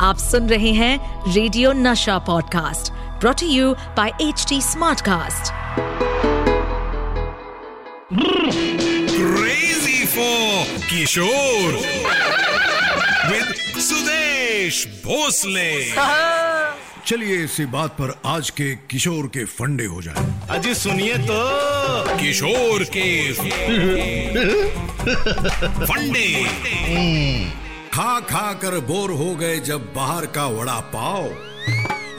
आप 0.00 0.18
सुन 0.18 0.48
रहे 0.48 0.72
हैं 0.72 0.98
radio 1.34 1.72
Nasha 1.72 2.18
podcast 2.18 2.92
brought 2.92 3.42
you 3.42 3.72
by 3.74 4.12
H 4.20 4.46
T 4.48 4.60
smartcast 4.62 5.52
Crazy 9.18 10.00
for 10.12 10.82
Kishore 10.90 11.74
with 13.30 13.50
Sudesh 13.88 14.78
Bhosle. 15.06 16.06
चलिए 17.06 17.36
इसी 17.44 17.66
बात 17.66 17.90
पर 17.90 18.20
आज 18.26 18.50
के 18.50 18.74
किशोर 18.90 19.26
के 19.26 19.44
फंडे 19.44 19.84
हो 19.84 20.02
जाए। 20.02 20.26
अजी 20.50 20.74
सुनिए 20.74 21.14
तो। 21.14 21.38
किशोर 22.16 22.84
के 22.96 23.32
फंडे। 25.84 26.28
खा 27.98 28.20
खा 28.20 28.52
कर 28.52 28.78
बोर 28.80 29.10
हो 29.10 29.34
गए 29.34 29.58
जब 29.58 29.80
बाहर 29.94 30.26
का 30.26 30.46
वड़ा 30.46 30.80
पाव। 30.80 31.24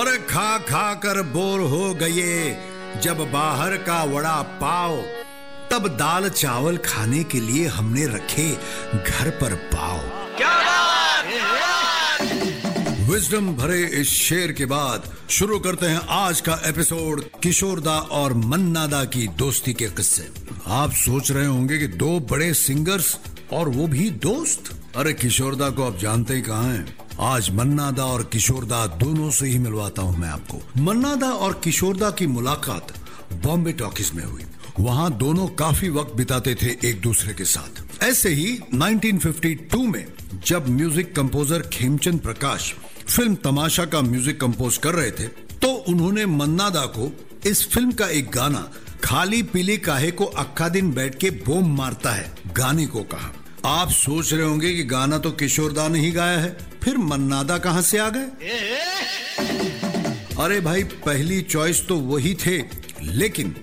अरे 0.00 0.16
खा 0.18 0.58
खा 0.58 0.94
कर 0.94 1.22
बोर 1.22 1.60
हो 1.60 1.94
गए 1.94 2.60
जब 3.02 3.18
बाहर 3.32 3.76
का 3.76 4.04
वड़ा 4.04 4.42
पाव। 4.42 4.96
तब 5.70 5.88
दाल 5.88 6.28
चावल 6.28 6.76
खाने 6.76 7.24
के 7.24 7.40
लिए 7.40 7.66
हमने 7.66 8.06
रखे 8.06 8.48
घर 8.94 9.30
पर 9.30 9.54
पाव। 9.74 9.98
विजडम 13.10 13.52
भरे 13.54 13.82
इस 14.00 14.08
शेर 14.08 14.52
के 14.52 14.66
बाद 14.66 15.12
शुरू 15.30 15.58
करते 15.58 15.86
हैं 15.86 16.00
आज 16.08 16.40
का 16.40 16.60
एपिसोड 16.64 17.24
किशोरदा 17.42 17.98
और 17.98 18.34
मन्नादा 18.34 19.04
की 19.04 19.26
दोस्ती 19.28 19.72
के 19.72 19.86
किस्से। 19.90 20.28
आप 20.66 20.92
सोच 20.92 21.30
रहे 21.30 21.46
होंगे 21.46 21.78
कि 21.78 21.86
दो 21.86 22.18
बड़े 22.20 22.54
सिंगर्स 22.54 23.16
और 23.52 23.68
वो 23.68 23.86
भी 23.86 24.10
दोस्त। 24.10 24.74
अरे 24.96 25.12
किशोरदा 25.12 25.68
को 25.70 25.82
आप 25.84 25.96
जानते 25.98 26.34
ही 26.34 26.42
कहाँ 26.42 26.64
हैं? 26.64 26.96
आज 27.20 27.48
मन्नादा 27.54 28.04
और 28.04 28.22
किशोरदा 28.32 28.86
दोनों 28.96 29.30
से 29.30 29.46
ही 29.46 29.58
मिलवाता 29.58 30.02
हूँ 30.02 30.16
मैं 30.18 30.28
आपको। 30.28 30.60
मन्नादा 30.82 31.28
और 31.28 31.60
किशोरदा 31.64 32.10
की 32.10 32.26
मुलाकात 32.26 32.92
बॉम्बे 33.44 33.72
टॉकीज 33.72 34.10
में 34.14 34.24
हुई। 34.24 34.44
वहाँ 34.80 35.10
दोनों 35.18 35.46
काफ़ी 35.58 35.88
वक्त 35.88 36.14
बिताते 36.16 36.54
थे 36.54 36.76
एक 36.88 37.00
दूसरे 37.02 37.34
के 37.34 37.44
साथ। 37.44 38.02
ऐसे 38.04 38.28
ही 38.30 38.58
1952 38.74 39.84
में 39.84 40.04
जब 40.46 40.68
music 40.70 41.14
composer 41.16 41.68
Khemchand 41.72 42.20
Prakash 42.20 42.74
film 43.06 43.34
Tamasha 43.44 43.84
का 43.84 44.00
म्यूज़िक 44.02 44.40
कंपोज 44.40 44.76
कर 44.78 44.94
रहे 44.94 45.10
थे 45.10 45.28
तो 45.62 45.72
उन्होंने 45.88 46.26
मन्नादा 46.26 46.86
को 46.96 47.12
इस 47.46 47.68
फ़िल्म 47.70 47.92
का 47.92 48.08
एक 48.10 48.30
गाना 48.30 48.68
खाली 49.04 49.42
पीली 49.44 49.76
काहे 49.78 50.10
को 50.10 50.24
अक्का 50.24 50.68
दिन 50.68 50.92
बैठ 50.94 51.18
के 51.18 51.30
बोम 51.30 51.76
मारता 51.76 52.10
है, 52.10 52.34
गाने 52.56 52.86
को 52.86 53.02
कहा। 53.04 53.32
आप 53.66 53.90
सोच 53.90 54.32
रहे 54.32 54.42
होंगे 54.42 54.72
कि 54.74 54.82
गाना 54.84 55.18
तो 55.18 55.30
किशोरदा 55.30 55.86
ने 55.88 56.00
ही 56.00 56.10
गाया 56.12 56.38
है, 56.38 56.56
फिर 56.82 56.98
मन्नादा 56.98 57.56
कहाँ 57.58 57.80
से 57.82 57.98
आ 57.98 58.08
गए? 58.08 58.26
अरे 60.36 60.60
भाई, 60.60 60.82
पहली 61.06 61.40
चॉइस 61.42 61.86
तो 61.86 61.96
वही 61.96 62.34
थे, 62.36 62.58
लेकिन 63.02 63.54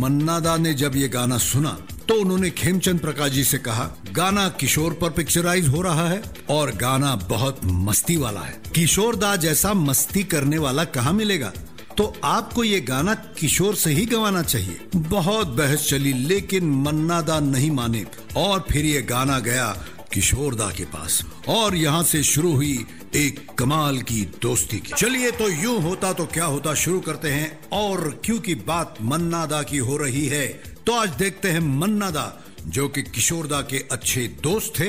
मन्नादा 0.00 0.56
ने 0.56 0.72
जब 0.74 0.96
ये 0.96 1.08
गाना 1.08 1.38
सुना 1.38 1.76
तो 2.08 2.14
उन्होंने 2.14 2.50
खेमचंद 2.50 3.00
प्रकाश 3.00 3.30
जी 3.32 3.44
से 3.44 3.58
कहा, 3.58 3.84
गाना 4.12 4.48
किशोर 4.60 4.92
पर 4.92 5.10
पिक्चराइज 5.10 5.68
हो 5.68 5.82
रहा 5.82 6.08
है 6.08 6.22
और 6.50 6.70
गाना 6.76 7.14
बहुत 7.28 7.60
मस्ती 7.64 8.16
वाला 8.16 8.40
है। 8.40 8.60
किशोर 8.74 9.16
दा 9.16 9.34
जैसा 9.36 9.72
मस्ती 9.74 10.22
करने 10.24 10.58
वाला 10.58 10.84
कहाँ 10.86 11.12
मिलेगा? 11.12 11.52
तो 11.98 12.12
आपको 12.24 12.64
ये 12.64 12.80
गाना 12.80 13.14
किशोर 13.38 13.74
से 13.74 13.90
ही 13.90 14.04
गवाना 14.06 14.42
चाहिए। 14.42 14.80
बहुत 14.96 15.48
बहस 15.48 15.88
चली, 15.88 16.12
लेकिन 16.12 16.70
मन्ना 16.82 17.20
दा 17.20 17.38
नहीं 17.40 17.70
माने। 17.70 18.04
और 18.36 18.64
फिर 18.70 18.84
ये 18.84 19.02
गाना 19.02 19.38
गया 19.40 19.66
किशोर 20.12 20.54
दा 20.54 20.70
के 20.70 20.84
पास। 20.84 21.22
और 21.48 21.74
यहाँ 21.74 22.02
से 22.02 22.22
शुरू 22.22 22.52
हुई 22.52 22.84
एक 23.14 23.40
कमाल 23.58 23.98
की 24.02 24.24
दोस्ती 24.42 24.78
की। 24.78 24.92
चलिए 24.96 25.30
तो 25.30 25.48
यूँ 25.52 25.80
होता 25.82 26.12
तो 26.12 26.26
क्या 26.26 26.44
होता, 26.44 26.74
शुरू 26.74 27.00
करते 27.00 27.30
हैं। 27.30 27.68
और 27.72 28.20
क्योंकि 28.24 28.54
बात 28.54 28.94
मन्ना 29.02 29.44
दा 29.46 29.62
की 29.62 29.78
हो 29.78 29.96
रही 29.96 30.26
है 30.26 30.46
तो 30.86 30.92
आज 30.92 31.16
देखते 31.16 31.50
हैं 31.50 31.60
मन्ना 31.78 32.10
दा 32.10 32.26
जो 32.66 32.88
कि 32.88 33.02
किशोर 33.04 33.46
दा 33.46 33.60
के 33.62 33.84
अच्छे 33.92 34.26
दोस्त 34.42 34.80
थे। 34.80 34.88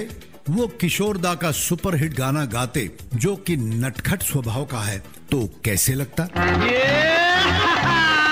वो 0.50 0.68
किशोर 0.82 1.18
दा 1.18 1.34
का 1.36 1.52
सुपरहिट 1.52 2.14
गाना 2.14 2.44
गाते, 2.46 2.90
जो 3.16 3.36
कि 3.38 3.56
नटखट 3.58 4.24
स्वभाव 4.24 4.66
का 4.66 4.82
है। 4.82 4.98
तो 5.32 5.44
कैसे 5.66 5.94
लगता? 5.94 6.24
यू 6.24 6.97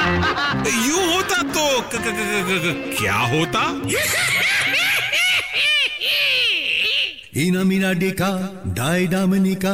यू 0.05 0.97
होता 1.11 1.41
तो 1.53 1.65
क- 1.81 1.95
क- 1.95 2.01
क- 2.05 2.43
क- 2.47 2.59
क- 2.63 2.97
क्या 2.99 3.15
होता? 3.31 3.61
इनामिना 7.43 7.91
डिका 8.01 8.29
डायडाम 8.77 9.33
निका 9.45 9.73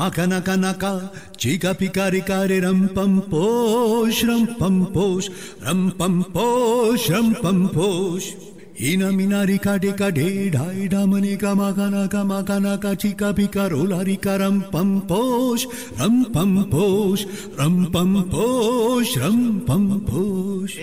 मका 0.00 0.26
नका 0.26 0.54
नका 0.56 0.92
चीका 1.40 1.72
पिका 1.80 2.06
रिकारे 2.14 2.58
रम 2.60 2.86
पम 2.96 3.18
पोष 3.32 4.22
रम 4.24 4.44
पम 4.60 4.84
पोष 4.94 5.28
रम 5.66 5.88
पम 5.98 6.20
पोष 6.36 7.10
रम 7.10 7.32
पम 7.42 7.66
पोष 7.76 8.28
posh. 8.74 8.80
Ina 8.80 9.12
mina 9.12 9.46
rika 9.46 9.78
dika 9.78 10.12
de 10.12 10.50
dai 10.50 10.88
damanika, 10.88 11.56
maka 11.56 11.90
naka 11.90 12.24
maka 12.24 12.60
naka, 12.60 12.96
chika 12.96 13.32
pika 13.32 13.70
rola 13.70 14.04
rika 14.04 14.38
ram 14.38 14.62
pam 14.70 15.02
posh, 15.02 15.66
ram 15.98 16.24
pam 16.32 16.64
posh, 16.70 17.26
ram 17.58 17.90
pam 17.92 18.24
posh, 18.30 19.16
ram 19.16 19.60
pam 19.66 20.00
posh. 20.00 20.78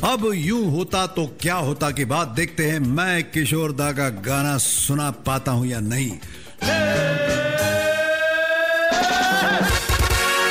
अब 0.00 0.30
यूँ 0.34 0.64
होता 0.72 1.06
तो 1.06 1.26
क्या 1.40 1.54
होता 1.54 1.90
की 1.90 2.04
बात 2.04 2.28
देखते 2.28 2.70
हैं 2.70 2.78
मैं 2.80 3.30
किशोर 3.30 3.72
दा 3.72 3.92
का 3.92 4.08
गाना 4.24 4.56
सुना 4.58 5.10
पाता 5.26 5.52
हूँ 5.52 5.66
या 5.66 5.80
नहीं 5.80 6.10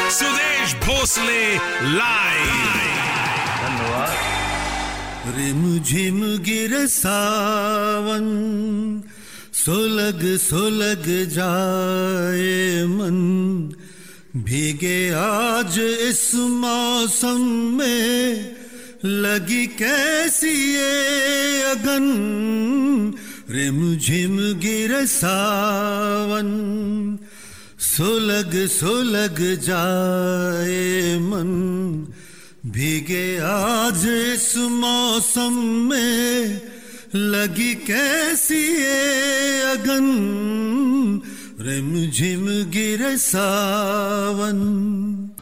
सुदेश 0.09 0.75
भोसले 0.85 1.55
लाइव 1.97 2.69
रिम 5.38 5.79
झिम 5.84 6.38
गिर 6.38 6.88
सावन, 6.88 8.25
सोलग 9.53 10.38
सोलग 10.38 11.29
जाए 11.29 12.85
मन। 12.85 13.17
भीगे 14.35 15.09
आज 15.09 15.79
इस 15.79 16.31
मौसम 16.35 17.41
में 17.78 18.56
लगी 19.06 19.68
कैसी 19.68 20.75
ये 20.75 21.62
अगन? 21.62 22.07
रिम 23.50 23.97
झिम 23.97 24.38
गिर 24.59 25.06
सावन, 25.06 26.50
सुलग 27.79 28.68
सुलग 28.68 29.62
जाए 29.62 31.18
मन। 31.19 31.51
भीगे 32.65 33.37
आज 33.37 34.05
इस 34.05 34.57
मौसम 34.57 35.53
में 35.89 36.61
लगी 37.15 37.75
कैसी 37.75 38.55
ये 38.55 39.61
अगन? 39.61 41.21
रिम 41.59 42.11
झिम 42.11 42.45
गिर 42.71 43.17
सावन। 43.17 44.57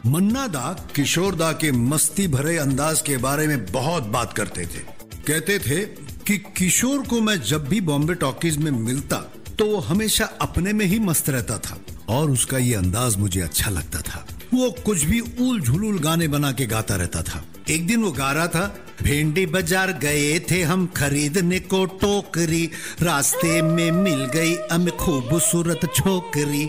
मन्ना 0.06 0.46
दा 0.46 0.86
किशोर 0.96 1.34
दा 1.34 1.52
के 1.52 1.72
मस्ती 1.72 2.28
भरे 2.28 2.56
अंदाज 2.58 3.00
के 3.00 3.16
बारे 3.16 3.46
में 3.46 3.66
बहुत 3.72 4.02
बात 4.02 4.32
करते 4.32 4.62
थे। 4.62 4.80
कहते 5.26 5.58
थे 5.58 5.80
कि 6.26 6.38
किशोर 6.38 7.06
को 7.06 7.20
मैं 7.20 7.40
जब 7.42 7.68
भी 7.68 7.80
बॉम्बे 7.80 8.14
टॉकीज 8.14 8.56
में 8.56 8.70
मिलता 8.70 9.16
तो 9.58 9.66
वो 9.66 9.78
हमेशा 9.80 10.24
अपने 10.40 10.72
में 10.72 10.86
ही 10.86 10.98
मस्त 10.98 11.30
रहता 11.30 11.58
था। 11.58 11.80
और 12.08 12.30
उसका 12.30 12.58
ये 12.58 12.74
अंदाज 12.74 13.16
मुझे 13.16 13.40
अच्छा 13.40 13.70
लगता 13.70 14.00
था। 14.00 14.27
वो 14.54 14.70
कुछ 14.86 15.04
भी 15.04 15.20
उल 15.20 15.60
झुलुल 15.60 15.98
गाने 15.98 16.28
बना 16.28 16.52
के 16.52 16.66
गाता 16.66 16.96
रहता 16.96 17.22
था। 17.22 17.42
एक 17.70 17.86
दिन 17.86 18.02
वो 18.02 18.10
गा 18.12 18.30
रहा 18.32 18.46
था, 18.46 18.66
भेंडी 19.02 19.44
बाज़ार 19.46 19.92
गए 20.02 20.38
थे 20.50 20.62
हम 20.62 20.86
खरीदने 20.96 21.58
को 21.72 21.84
टोकरी, 22.00 22.64
रास्ते 23.02 23.60
में 23.62 23.90
मिल 23.92 24.24
गई 24.34 24.56
हमें 24.72 24.96
खूबसूरत 24.96 25.80
छोकरी। 25.94 26.64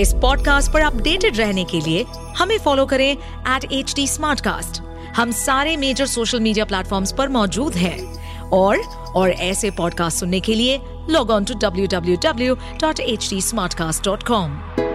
इस 0.00 0.12
पॉडकास्ट 0.22 0.72
पर 0.72 0.80
अपडेटेड 0.80 1.36
रहने 1.36 1.64
के 1.64 1.80
लिए 1.80 2.04
हमें 2.38 2.58
फॉलो 2.58 2.86
करें 2.86 3.10
एट 3.10 3.72
एच 3.72 3.94
डी 3.96 4.06
हम 5.16 5.32
सारे 5.32 5.76
मेजर 5.76 6.06
सोशल 6.06 6.40
मीडिया 6.40 6.64
प्लेटफॉर्म्स 6.64 7.12
पर 7.18 7.28
मौजूद 7.28 7.74
हैं। 7.74 7.98
और 8.52 8.78
और 9.16 9.30
ऐसे 9.30 9.70
पॉडकास्ट 9.70 10.18
सुनने 10.18 10.40
के 10.40 10.54
लिए 10.54 10.80
log 11.10 11.30
on 11.30 11.44
to 11.44 11.54
W 11.58 11.86
W 11.86 12.16
W 12.22 12.54
dot 12.80 13.00
H 13.00 13.28
D 13.30 13.40
smartcast 13.74 14.04
dot 14.04 14.22
com 14.22 14.89